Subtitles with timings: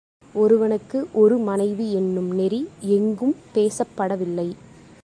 [0.35, 2.67] ஒருவனுக்கு ஒரு மனைவி என்னும் நெறி
[2.79, 4.49] எங்கும் பேசப்படவில்லை.